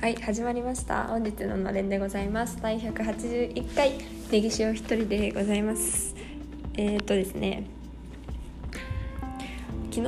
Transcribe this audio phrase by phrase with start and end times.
[0.00, 1.08] はい始まりました。
[1.08, 2.58] 本日ののれんでございます。
[2.62, 3.98] 第181回
[4.30, 6.14] 歴史を一人でございます。
[6.72, 7.66] えー、っとですね。
[9.90, 10.04] 昨日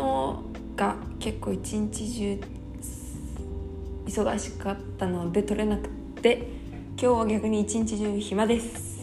[0.76, 2.40] が結構一日中
[4.06, 5.90] 忙しかったので撮れなく
[6.22, 6.48] て
[6.92, 8.98] 今日は逆に一日中暇です。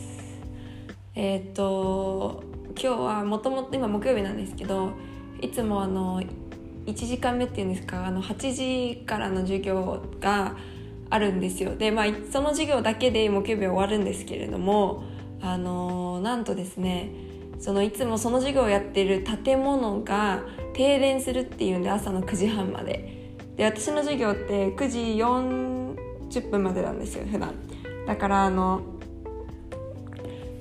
[1.14, 4.94] えー、っと今日はもともと今木曜日なんですけど
[5.40, 6.20] いつもあの
[6.88, 10.56] 1時間目っていうんですかあの8時からの授業が
[11.10, 11.76] あるんですよ。
[11.76, 15.04] でまあその授業だけで木曜日終わるんですけれども
[15.42, 17.12] あのなんとですね
[17.60, 23.18] そのいつもその授業をやってる建物が停電するっていうんで朝の9時半まで。
[23.58, 27.54] で私の授業って9時40分までなんですよ普段。
[28.08, 28.82] だからあの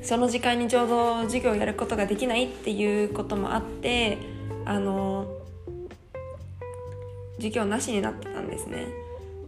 [0.03, 4.19] その時間にちょうど授業をやることができないっていうこともあって
[4.65, 5.27] あの
[7.37, 8.87] 授業なしになってたんですね。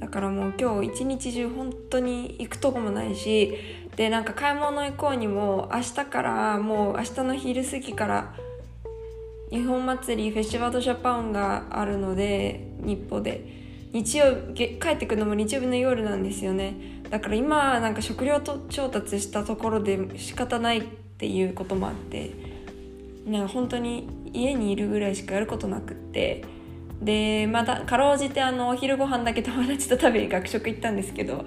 [0.00, 3.54] だからもう今日一日中本当に行くとこもないし
[3.96, 8.34] でなんか買い物行こうにも明日からもう明日の昼過ぎから
[9.50, 13.60] 日本祭りフェスティバルジャパンがあるので日報で。
[13.92, 17.02] 日曜帰ってくるのも日曜日の夜なんですよね。
[17.10, 20.82] だから今なんか食料と調達したところで仕方ないっ
[21.18, 22.30] ていうこともあって
[23.26, 26.44] なんか本当に家にいるぐらいしかやることなくって
[27.00, 31.44] でまたかろうじてあのお昼ご飯だけ友達と食べに学食行ったんですけど、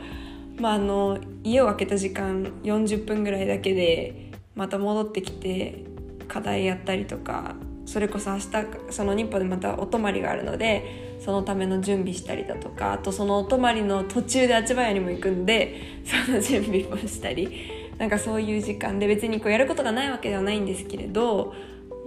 [0.57, 5.83] まあ、あの家を空けた時間40分ぐらいだけでまた戻ってきて
[6.27, 8.49] 課題やったりとかそれこそ明日
[8.89, 17.49] その日報でまたお泊まりがあるのでそのための準備したりだとかあとそのお泊まりの途中であちばやにも行くんで その準備もしたり
[17.97, 21.53] なんかそういう時間で別にこうやることがないわけではないんですけれど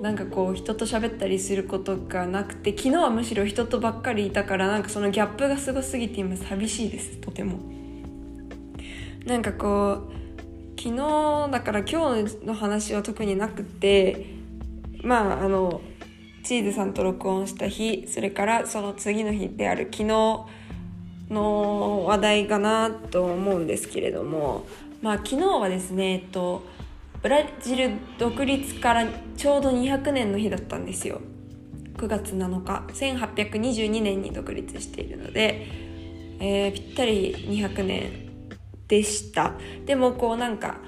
[0.00, 7.16] なんかこう人と喋ったりすることがなくて昨日はむしろ人とばっかりいたからなんかそのギャップがすごすぎて今寂しいです。
[7.19, 7.58] とても。
[9.24, 14.27] なんかこう昨日だから今日の話は特になくて
[15.02, 15.80] まああの
[16.45, 20.46] チーズさんと録音した日それからその次の日である昨日
[21.30, 24.64] の話題かなと思うんですけれども
[25.02, 26.64] まあ昨日はですねえっと
[27.22, 29.06] ブラジル独立から
[29.36, 31.20] ちょうど200年の日だったんですよ。
[31.96, 32.84] 9月7日。
[32.92, 35.66] 1822年に独立しているので、
[36.38, 38.27] えー、ぴったり200年
[38.88, 39.54] でした。
[39.86, 40.78] でもこうなんか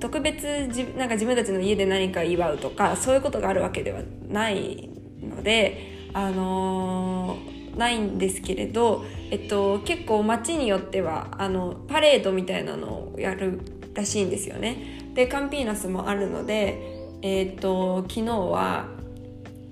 [0.00, 4.88] 特別じなんか自分たちの家で何か祝うとかそういうことがあるわけではない
[5.20, 13.60] のであのー、ないんですけれど、えっと、結構街によってはあのパレードみたいなのをやる
[13.94, 14.99] らしいんですよね。
[15.20, 16.80] でカンピーナスもあるので、
[17.20, 18.86] えーと、昨日は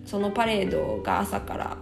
[0.05, 1.79] そのパレードが朝から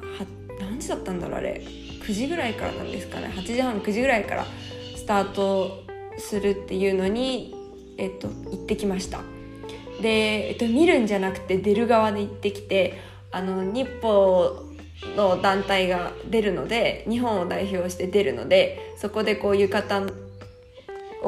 [0.60, 1.60] 何時だったんだろうあれ。
[1.64, 3.26] 9時ぐらいからなんですかね。
[3.34, 4.46] 8時半9時ぐらいから
[4.94, 5.82] スタート
[6.16, 7.56] するっていうのに、
[7.98, 9.22] えーと、行ってきました。
[10.00, 13.00] で、えーと、見るんじゃなくて出る側で行ってきて
[13.32, 14.62] あの日報
[15.16, 20.25] の団体が出るので日本を代表して出るのでそこでこう浴衣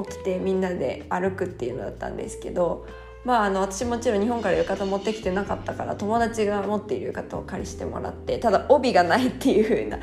[0.04, 2.86] 起きてみんなで歩くっていうのだったんですけど
[3.24, 9.98] まあ、あの私もちろん日本から浴衣持ってきてなかったから友達が持っている浴衣を借りしてもらってただ帯がないっていう風な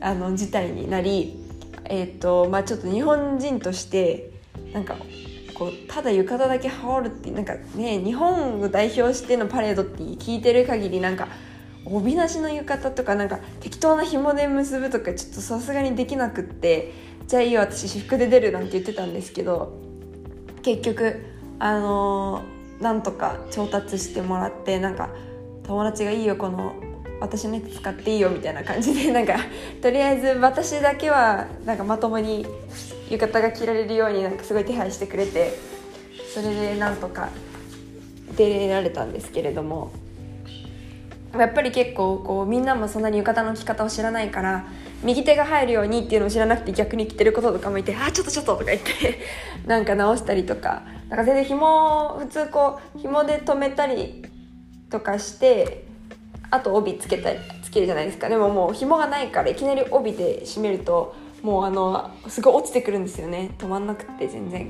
[0.00, 1.38] あな事態になり、
[1.84, 4.30] えーとまあ、ちょっと日本人として
[4.74, 4.96] なんか
[5.54, 11.28] こうただ浴衣だけ羽織るってなんかね日本を代表してのパレードって聞いてる限りなんか
[11.86, 16.92] 帯なしの浴衣とかなんか適当な紐で結ぶとかちょっとさすがにできなくって
[17.26, 19.72] じゃいいよ私私服で出るなんて言ってたんですけど
[20.62, 21.24] 結局
[21.58, 25.10] あのー、なんとか調達してもらってなんか
[25.64, 26.74] 友達がいいよこの
[27.20, 29.38] 私のやつ使っていいよみたいな感じでなんか
[29.80, 32.46] とりあえず私だけはなんかまともに
[33.10, 35.54] 浴衣が着られるようになんかすごい手配してくれて
[36.34, 37.30] それでなんとか
[38.36, 39.90] 出られたんですけれども。
[41.38, 44.66] やっぱり結構こうみんなもそんなに浴衣の着方を知らないから
[45.06, 49.20] 右手が入るようにっていうのを知らなくて逆に着てることとかもいて「あちょっとちょっと」とか言って
[49.64, 50.82] なんか直したりとか。
[51.08, 54.24] なんか全然紐普通こう紐で留めたり
[54.90, 55.84] とかして
[56.50, 58.28] あと帯つけたりつけるじゃないですか。
[58.28, 63.50] でももう紐がないからいきなり帯で締めるともうあのすごい落ちてくるんですよね。
[63.58, 64.68] 止まんなくて全然。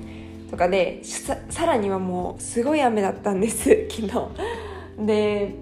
[0.50, 4.11] とかでさらにはもうすごい雨だったんです 昨日。
[4.99, 5.55] で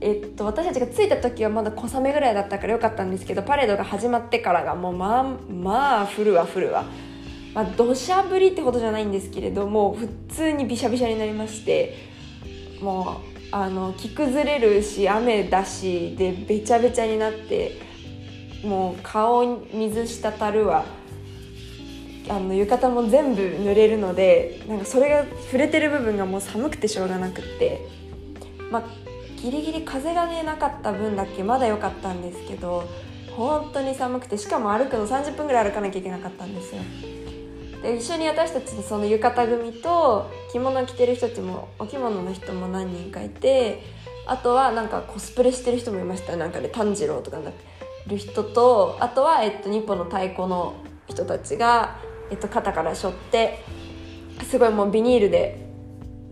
[0.00, 5.22] えっと、私たちが着いた時はまだ小雨ぐらいだったからよかったんですけどパレードが始まってからがもうまあ
[5.52, 6.84] まあ降るわ降るわ
[7.52, 11.96] まあ土砂降りってほどじゃないんですけれども普通にびしゃびしゃになりまして
[12.80, 17.80] もうあの着崩れるし雨だしでべちゃべちゃになって
[18.62, 20.84] もう顔水滴るわ。
[22.30, 27.80] あの浴衣も全部濡れるのでなんかそれが触れてる部分がもう寒くてしょうがなくって。
[28.70, 29.07] まあ
[29.42, 32.88] ギリギリ風がねなかった分だけまだ良かったんですけど
[33.36, 36.82] 本当に寒くてしかも歩くの30分ぐらい歩かなきゃいけなかったんですよ。
[37.82, 43.84] で一緒に私たちのその浴衣組と着物着てる人たちもお着物の人も何人かいて
[44.26, 46.36] あとはなんかコスプレしてる人もいました。
[46.36, 47.52] なんかね炭治郎とかにな
[48.08, 50.74] る人とあとは、えっと、日本の太鼓の
[51.06, 51.98] 人たちが、
[52.30, 53.64] えっと、肩から背負って
[54.42, 55.64] すごいもうビニールで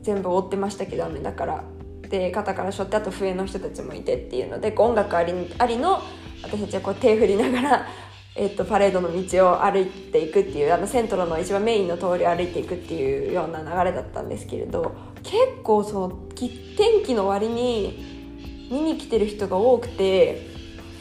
[0.02, 1.75] 全部覆ってましたけど雨だから。
[2.08, 6.03] で肩から背負ってあと笛の人たちもいてっていうので音楽ありありの
[6.43, 7.87] 私たちはこう手振りながら、
[8.37, 14.93] えっと、パレードの道を歩いていくっていうあのセントロの一番メインの通りを歩いていくっていうような流れだったんですけれど
[15.23, 20.47] 結構その天気の割に見に来てる人が多くて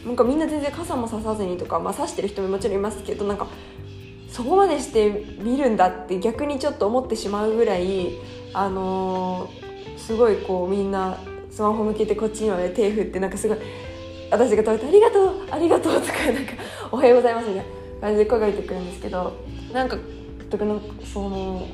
[0.06, 3.48] なんかみんな全然傘もささずにとか、まあ、差してる人ももちろんいますけどなんか
[4.30, 8.12] そこまでして見るんだって逆にちょっと思ってしまうぐらい
[8.54, 9.65] あのー、
[9.98, 11.18] すごいこうみんな
[11.50, 13.58] スマホ向けてこっちにまで手振ってなんかすごい
[14.30, 16.54] 私が食べて「ありがとうありがとう」とか「なんか
[16.92, 17.72] おはようございます」みたいな
[18.02, 19.34] 感じで声がけてくるんですけど
[19.72, 19.98] なんか
[20.50, 21.66] とかなんかその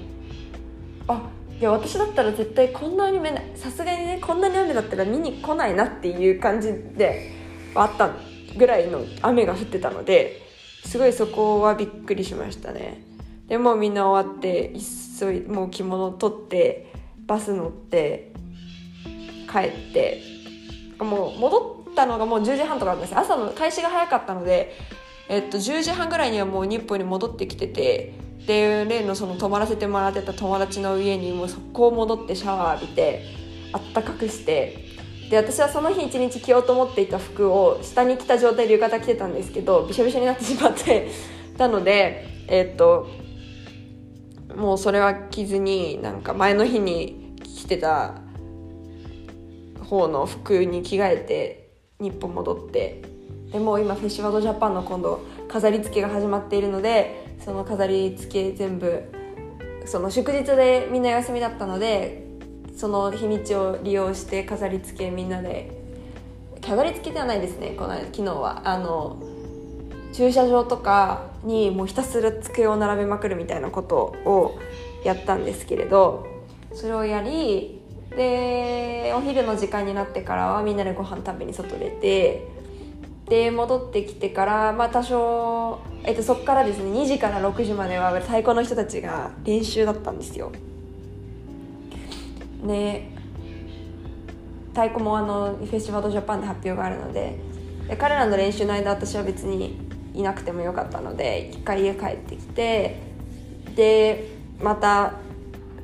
[1.08, 1.22] あ
[1.60, 7.32] いや私だったら絶対こんなに雨さすがにねこんなに雨だったら見に来ないなっていう感じで
[7.76, 8.12] あった
[8.58, 10.42] ぐらいの雨が降ってたので
[10.84, 13.04] すごいそこはびっくりしましたね。
[13.48, 14.74] でもみんな終わって
[15.20, 16.91] 急いもう着物取って
[17.32, 18.34] バス乗って
[19.50, 20.22] 帰って
[21.00, 23.18] もう戻ったのがもう10時半とかだったんです。
[23.18, 24.78] 朝の開始が早かったので、
[25.30, 28.14] えっと、10時半ぐらいにはもう日本に戻ってきてて
[28.46, 33.24] で例のその泊まらせてもらってた友達の家にもう速攻戻ってシャワー浴びて
[33.72, 34.86] あったかくして
[35.30, 41.10] で私はその日一日着ようと思っていた服を下に着た状態で浴衣着てたんですけどびしょびしょになってしまって
[41.58, 43.08] たのでえ、っと
[44.56, 47.21] もうそれは着ずになんか前の日に
[47.72, 48.16] てた
[49.86, 53.02] 方の服に着替えて日本戻って
[53.52, 59.04] でも今フェスティバルジャパンの今度飾り付けが始まっているのでその飾り付け全部
[59.86, 62.26] その祝日でみんな休みだったので
[62.76, 65.72] その日にちを利用して飾り付けみんなで
[66.62, 68.62] 飾り付けではないですねこの昨日は。
[68.66, 69.22] あの
[70.14, 74.60] 駐車場とかにもうひたすら机を並べまくるみたいなことを
[75.06, 76.31] やったんですけれど
[76.74, 77.82] それをやり
[78.16, 82.48] でお昼の時間になってからはみんなでご飯食べに外出て
[83.30, 90.52] で戻ってきてからまあ多少、えっと、そこからですね2時から6時までは太鼓の人たちが練習だったんですよ。
[92.68, 93.10] で
[94.72, 97.38] 太鼓もあのフェスティバルジャパンで発表があるので
[97.88, 99.78] で彼らの練習の間私は別に
[100.14, 103.00] いなくてもよかったので一回家帰ってきて
[103.76, 104.28] で
[104.62, 105.14] また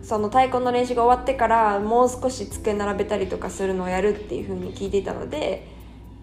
[0.08, 5.68] その太鼓の練習が終わってからもう少し机並べたりとかするのをやるっていうふうに聞いていたので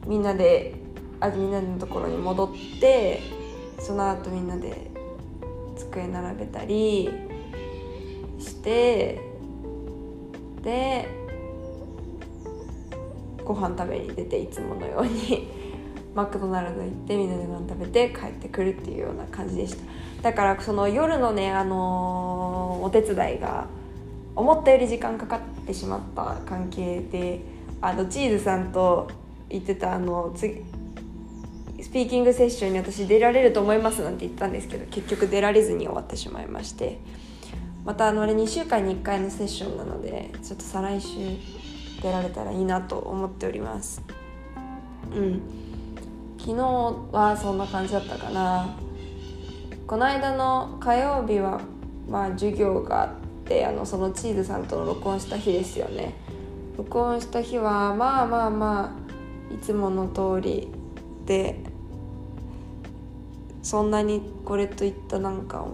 [0.06, 0.74] みんなで
[1.20, 3.20] あみんなのところに戻って
[3.78, 4.90] その後みんなで
[5.76, 7.10] 机並べたり
[8.38, 9.20] して
[10.62, 11.06] で
[13.44, 15.46] ご飯食べに出ていつものように
[16.16, 19.84] マクドナルド行ってみんなでご飯食べて帰ってくるっていうような感じでした。
[20.24, 23.66] だからその夜のね、あのー、お手伝いが
[24.36, 27.40] 思ったより時間かかってしまった関係で
[27.80, 29.10] あのチーズさんと
[29.48, 30.62] 言ってたあの次
[31.80, 36.98] スピーキングセッションに私出られると思いますなんて言ったんですけど結局出られずに終わってしまいまして
[37.84, 41.18] またあのあれ2週間に1回のセッションなのでちょっと再来週
[42.02, 44.02] 出られたらいいなと思っております。
[45.14, 45.40] うん。
[46.38, 46.62] 昨日
[47.12, 48.76] はそんな感じだったかな。
[49.86, 51.60] この間の火曜日は
[52.08, 53.14] まあ授業があ
[53.44, 56.14] ってあのそのチーズさんとの録音した日ですよね。
[56.78, 58.96] 録音した日はまあまあま
[59.50, 60.68] あいつもの通り
[61.26, 61.60] で
[63.62, 65.66] そんなにこれといったなんか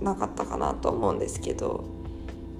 [0.00, 1.84] なかったかなと思うんですけど。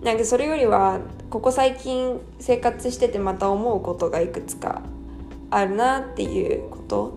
[0.02, 4.82] なんかそれよりはここ最近生活しててまた思うことがいくつか
[5.50, 7.16] あるなっていうこと。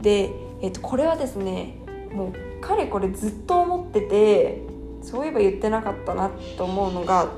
[0.00, 0.30] で、
[0.62, 1.74] えっと、これはですね
[2.12, 4.62] もうかれこれずっと思ってて
[5.02, 7.28] そういえば言ってなかったなと思うのが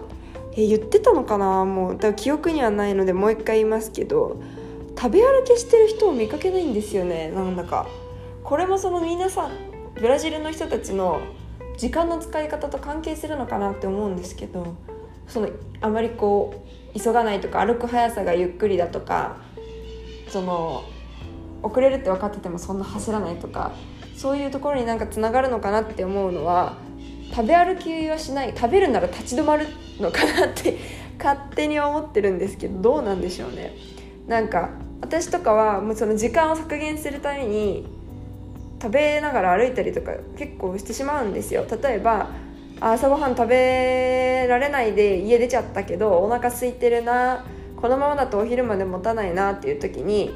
[0.54, 1.64] え言ってたのかな？
[1.64, 4.42] もうだから記憶にはないのでもう一回言いますけど
[4.98, 7.86] 食べ歩きしてる人を見かけないんですよねなんだか。
[8.44, 9.50] これもその皆さん
[9.94, 11.20] ブラジルの人たちの
[11.78, 14.74] 時間の使い方と関係するのかなって思うんですけど
[15.26, 15.48] その
[15.80, 16.62] あまりこ
[16.94, 19.36] う急がないとか歩く速さがゆっくりだとか
[20.28, 20.84] その
[21.62, 23.72] 遅れるって分かっててもそんな走らないとか
[24.14, 26.76] そういうところになんかつながるのかなって思うのは
[27.34, 28.52] 食べ歩きはしない。
[28.54, 29.66] 食べるなら立ち止まる
[29.98, 30.76] のかなって
[31.18, 33.74] 勝手に思ってるんですけどどうなんでしょうね。
[34.26, 34.70] なんか
[35.00, 37.86] 私とかはもうその時間を削減するために
[38.80, 41.64] 食べながら歩いたりとか結構してしまうんですよ。
[41.82, 42.28] 例えば
[42.80, 47.44] 朝ごはん食べられないで家出ちゃったけどお腹空いてるな
[47.76, 50.32] このままだとお昼まで持たないなっていう時に、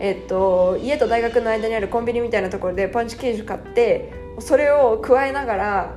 [0.00, 5.94] えっと、家と大学の間にあるコンビニみたいなところでパンチケージ買ってそれを加えながら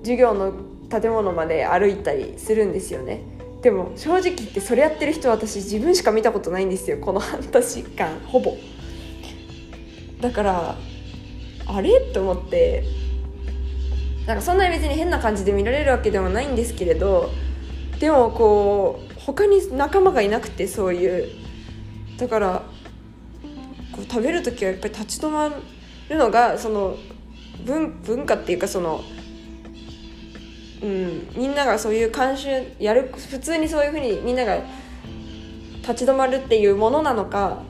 [0.00, 0.52] 授業の
[0.88, 3.22] 建物まで歩いたりするんですよね。
[3.62, 6.98] でも正直言ってそれやってる人私自分しか見たことないんですよ。
[6.98, 8.56] この半年間ほぼ。
[10.20, 10.76] だから
[11.66, 12.00] あれ？
[12.12, 12.84] と思って。
[14.26, 17.30] なんかそんなに別に変な感じで見られるわけではないんですけれど
[17.98, 21.28] でもこう他に仲間がいなくてそういう。
[22.18, 22.62] だから
[23.92, 25.48] こう食べる時はやっぱり立ち止ま
[26.08, 26.96] るのがその
[27.64, 29.02] 文文化っていうかその
[30.82, 34.58] うん、みんながそういう慣習やる普通にそういうふうにみんなが
[35.82, 37.62] 立ち止まるっていうものなのか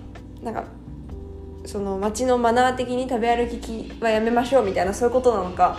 [0.42, 0.64] なんか
[1.66, 5.78] その街のマナー的に食べ歩きはやめましょうみたいなそういうことなのか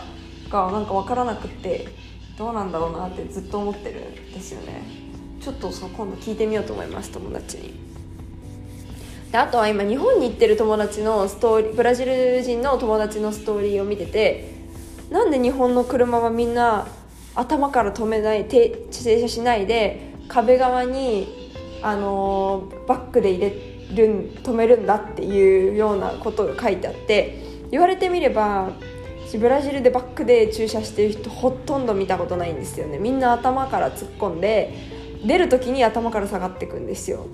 [0.49, 1.87] がなんか分からなくって
[2.37, 4.83] どうなんだろうなってずっと思ってるんですよね。
[5.41, 7.73] ちょっとそ今度聞いてみようと思います友達に。
[9.31, 14.53] であとは今日本に行ってる友達のストーリーブラジル人の友達のストーリーを見てて
[15.09, 16.87] なんで日本の車はみんな
[17.35, 21.27] 頭から止めない停車しないで壁側に、
[21.81, 27.37] あのー、バックで入れる止めるんだっていうようなことが書いてあって
[27.71, 28.71] 言われてみれば
[29.37, 32.97] ブラジルでバックで駐車してる人ほとんど見たことないんですよね。
[32.97, 34.73] みんな頭から突っ込んで
[35.25, 37.27] 出る時に頭から下がっていくんですよ。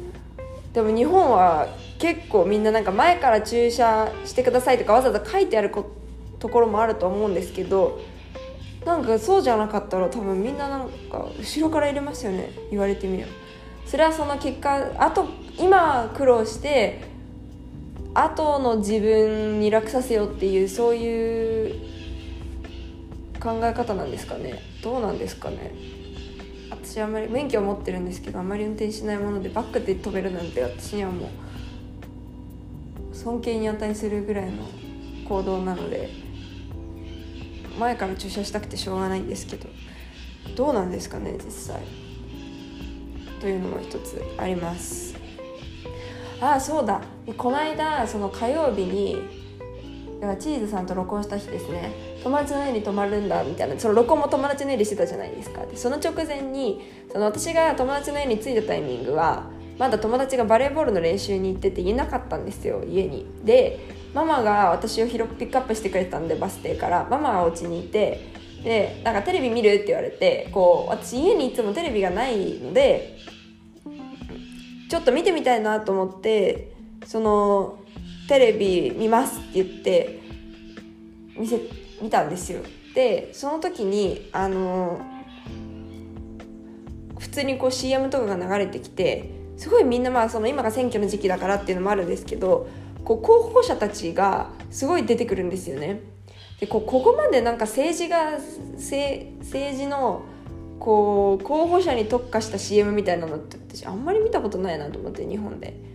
[0.74, 5.72] でも日本は結構みんななんか前から駐車してくださいとかわざわざ書いてある
[6.40, 8.00] ところもあると思うんですけど
[8.88, 12.50] なんかそうじゃなかったら多分みんななんか後ろから入れますよね。
[12.72, 13.32] 言われてみれば。
[13.86, 15.26] それはその結果あと
[15.60, 17.02] 今苦労して
[18.14, 21.76] 後の自分に楽させようっていうそういう
[23.42, 24.62] 考え方なんですかね。
[24.82, 25.74] どうなんですかね。
[26.70, 31.30] 私あんまり免許を持ってるんですけどあんまり運転しないものでバックで飛べるなんて私にはも
[33.12, 34.64] う尊敬に値するぐらいの
[35.28, 36.27] 行動なので。
[37.78, 39.68] 前から駐車したくてしょうがないんですけど
[40.56, 41.82] どうなんですかね実際。
[43.40, 45.16] というのも一つあります。
[46.42, 47.02] ああそうだ。
[47.38, 49.18] この間その火曜日に
[50.40, 51.92] チーズさんと録音した日ですね。
[52.24, 53.80] 友達の家に泊まるんだみたいな。
[53.80, 55.66] その録音も友達の家でしてたじゃないですか。
[55.66, 56.82] でその直前に
[57.12, 59.44] その私が友達の家に着いたタイミングは
[59.78, 63.26] まだ友達がバレーボールの練習に行ってていなかったんですよ家に。
[63.44, 63.80] で
[64.14, 67.08] ママが私を拾ピックアップしてくれたんでバス停から。
[67.10, 68.48] ママがお家にいて。
[68.64, 73.18] でなんかテレビ見るって言われてこう私家にいつもテレビがないので
[74.90, 76.74] ちょっと見てみたいなと思って
[77.06, 77.80] その
[78.28, 80.20] テレビ見ますって言って
[81.38, 81.62] 見せ
[82.02, 82.62] 見たんですよ。
[82.96, 85.00] でその時にあの
[87.20, 92.68] 普通にこう CM とかが流れてきてすごいみんなまあその今が選挙の時期だからっていうのもあるんですけど
[93.04, 96.02] こう候補者たちがすごい出てくるんですよね。
[96.60, 98.32] でこここまでなんか政治が
[98.76, 100.24] 政治の
[100.80, 105.88] こう候補者に特化した CM みたいなのって私あんまり見たことないなと思って日本で。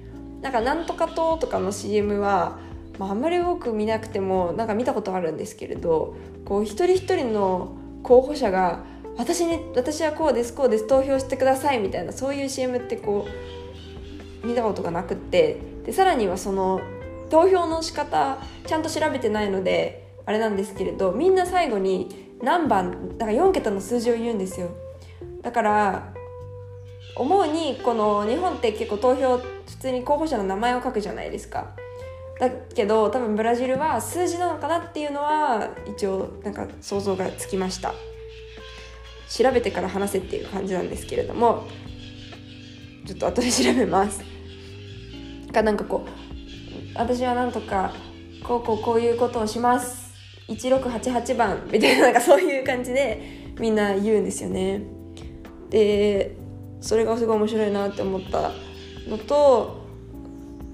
[0.43, 2.59] なんかなんとか党とかの CM は、
[2.99, 8.85] まあ、あんまり多く見なくてもなんか見たことあるんですけれどこう一人一人の候補者が
[9.17, 13.27] 私に私はこうですこうです投票してくださいみたいなそういう CM ってこ
[14.43, 16.81] う見たことがなくってでさらにはその
[17.31, 24.69] 投票の仕方ちゃんと調べてないのであれなんですけれどみんな最後に何番だから4桁の数字を言うんですよ。
[25.43, 26.13] だから
[27.15, 31.75] 思うにこの日本って結構投票普通に候補者の名前を書くじゃないですか。
[32.41, 37.95] だけど多分ブラジルは数字なのかなっていうのは一応なんか想像がつきました。
[39.33, 41.67] 調べてから話せっていう感じなんですけれども
[43.07, 44.23] ちょっと後で調べます。
[45.53, 46.09] かなんかこう
[46.95, 47.95] 私はなんとか
[48.43, 50.13] こうこうこういうことをします。
[50.49, 54.83] 1688番みたいななんかそういう感じでみんな言うんですよね。
[55.71, 56.37] で
[56.81, 58.53] それがすごい面白いなって思った
[59.09, 59.83] のと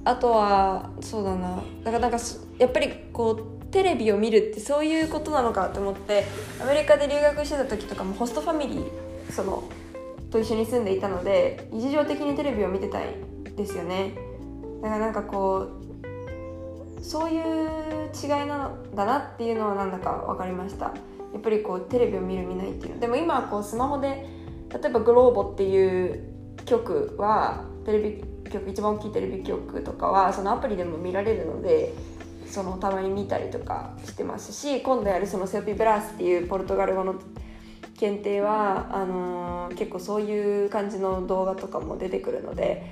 [0.04, 1.62] あとはそうだな。
[1.84, 2.18] だかなんか
[2.58, 6.24] やっぱりこうテレビを見るってそういうことなのかと思って
[6.60, 9.64] アメリカで留学してた時とかもホストファミリーその
[10.30, 13.14] と一緒に住んでいたので日常的にテレビを見てたい
[13.56, 14.14] ですよね。
[14.82, 15.68] だからなんかこ
[17.00, 20.92] うそういう違いなんだなっていうのはなんだか分かりました。
[21.32, 24.26] やっぱりこうテレビを見る見ないっていうでも今はこうスマホで
[24.70, 26.22] 例えばグローボっていう
[26.64, 31.92] 局はテレビ局一番大きいテレビ局とかはそのアプリでも見られるので
[32.50, 37.16] そのたまに見たりとかしてますし今度やるそのセオピブラスっていうポルトガル語の
[37.98, 42.86] 検定はあのー、結構そういう感じの動画とかも出てくるので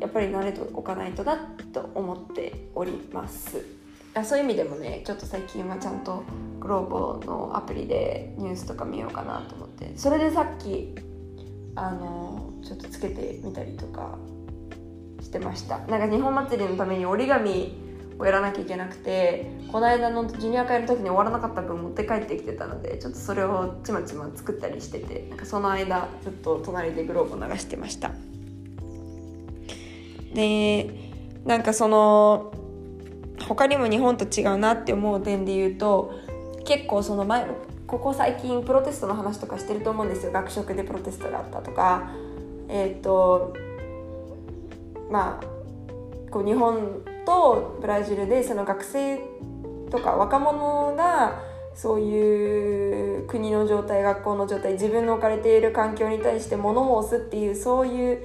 [0.00, 1.36] やっぱり慣れておかないとな
[1.72, 3.64] と思っております。
[4.22, 6.22] そういう意味でもねちょっと最近はちゃんと
[6.60, 9.92] グローボのアプリでニュースとか見ようかなと思って。
[9.96, 10.94] それでさっき
[11.74, 14.16] あのちょっとつけてみたりとか
[15.20, 15.78] してました。
[15.78, 17.83] なんか日本祭りのために折り紙
[18.18, 28.12] をやらなきゃいけなくてこの間のジュニア会の時に終わらなかった分持って帰ってきてたのでちょっとそれをちまちま作ったりしててなんかその間ずっと隣でグローブを流してました。
[30.34, 30.90] で
[31.44, 32.52] なんかその
[33.46, 36.12] 他にも日本と違うなって思う点で言うと
[36.64, 37.46] 結構その前
[37.86, 40.32] ここ最近プロテストの話とかしてると思うんですよ。
[40.32, 42.10] 学食でプロテストがあったとか。
[42.68, 43.54] えっ、ー、と
[45.10, 49.18] まあこう日本とブラジルでその学生
[49.90, 51.40] とか若者が
[51.74, 58.24] そういう国の状態学校の状態自分の置かれている環境に対して物申すっていうそういう、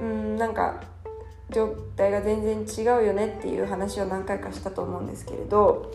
[0.00, 0.82] うん、なんか
[1.50, 5.92] 状態が全然違うよねっていう話を何回かしたと思うんですけれど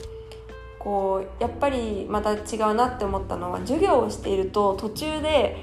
[0.79, 5.57] こうやっぱりまた違うなって思ったのは授業をしていると途中で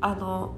[0.00, 0.54] あの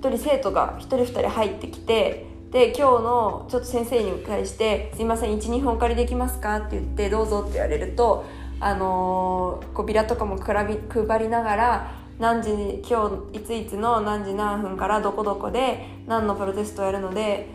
[0.00, 8.24] 1人生徒が1人2人入ってきてで今日のちょっと先生に対して「すいません12分お借りできますか?」って言って「どうぞ」って言われると
[8.60, 17.48] あのー、こうビラとかも配りながら何時に今日いついつの何時何分からどこどこで何のプロテストをやるので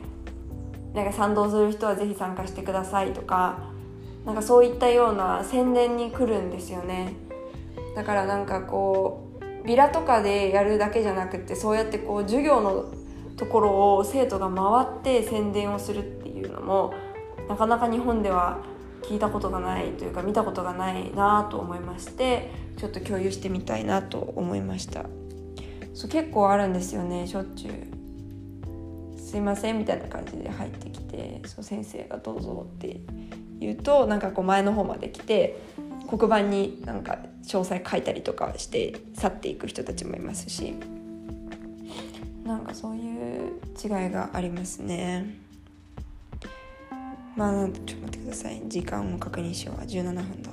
[0.94, 3.60] なんか賛同する人はぜひ参加してくださいとか
[4.26, 7.14] なんかそういったような宣伝に来るんですよね
[7.96, 9.30] だからなんかこ
[9.64, 12.99] うビラとかでやるだけじゃなくてそうやってこう授業の
[13.40, 16.94] ところを生徒が回って宣伝をするっていうのも
[17.48, 18.60] なかなか日本では
[19.04, 25.06] 聞いたことがないというか見たことがないなと思いましてちょっと共有してみたいなと思いました。
[25.94, 33.02] そう結構あるんですよねしょっちゅう「すいません」みたいな感じで入ってきてそう先生が「どうぞ」って
[33.60, 35.60] 言うとなんかこう前の方まで来て
[36.08, 40.74] 黒板になんか詳細書いたりとかして去っていく人たちもいますし
[42.46, 43.09] なんかそういう
[43.82, 45.36] 違いがありますね。
[47.36, 48.62] まあちょっと待ってください。
[48.68, 49.82] 時間を確認しよう。
[49.82, 50.50] 17分だ。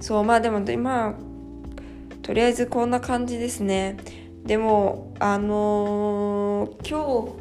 [0.00, 1.14] そうまあでも今
[2.22, 3.96] とりあえずこんな感じですね。
[4.44, 7.32] でもあのー、今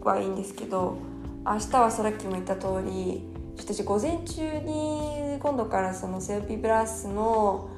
[0.00, 0.98] 日はいいんですけど
[1.44, 3.22] 明日はさっきも言った通り
[3.58, 7.70] 私午前中に今度からそのセオピープラスの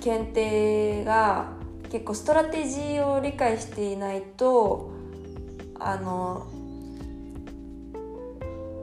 [0.00, 1.52] 検定が
[1.92, 4.90] 結構ストラテジーを理解していないと
[5.78, 6.46] あの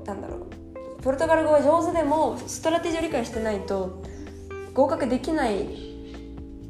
[0.05, 1.01] なんだろう。
[1.01, 4.03] ポルトガル語は上手でもストラテジーを理解してないと
[4.75, 5.65] 合格できない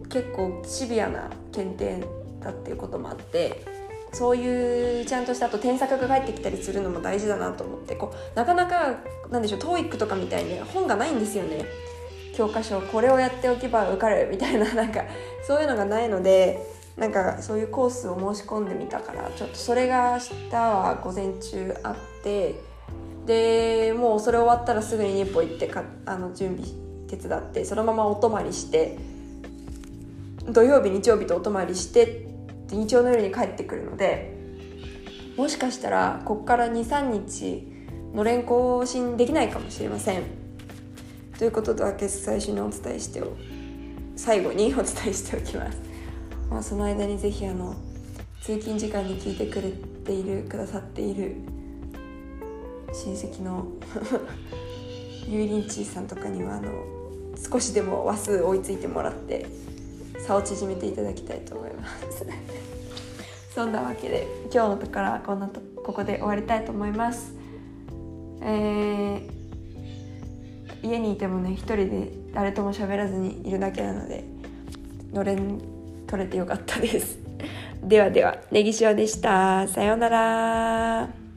[0.10, 2.08] 結構シビアな検定
[2.40, 3.66] だっていうこともあって
[4.14, 9.00] そういうちゃんとしたあと添削が返ってきたりするのも大事だなと思ってこうなかなか
[9.30, 11.66] なんでしょう TOEIC とかみたいに本がないんですよね。
[12.40, 15.04] 教科書これをやっておけば受かるみたいな なんか
[15.46, 22.56] そういうのがないのでなんかそういうコースを申し込んでみたからちょっとそれが明日は午前中あって
[23.26, 26.70] でもうそれ終わったらすぐに日歩行ってかあの準備
[27.10, 28.98] 手伝ってそのままお泊まりして
[30.48, 32.26] 土曜日日曜日とお泊まりして
[32.72, 34.34] 日曜の夜に帰ってくるので
[35.36, 37.68] もしかしたらこっから23日
[38.14, 40.39] のれん更新できないかもしれません。
[41.40, 43.32] ということだけ最初にお伝えしてお
[44.18, 45.78] 最後にお伝えしておきます、
[46.52, 47.78] まあ、その間にぜひあの
[48.42, 51.38] 通勤時間に聞いてくれているくださっている
[52.92, 53.68] 親戚の
[55.30, 56.84] ゆいりんちさんとかにはあの
[57.38, 59.46] 少しでも話数追いついてもらって
[60.18, 62.26] 差を縮めていただきたいと思います。
[63.56, 67.32] そんなわけで今日のところはこんなとここで終わりたいと思います。
[68.42, 69.39] えー
[70.84, 74.24] 家にいてもね一人で誰とも喋らずにいるだけなので
[75.14, 75.60] のれん
[76.08, 77.20] 取れてよかったです。
[77.84, 79.68] ではではネギ塩でした。
[79.68, 81.29] さようなら。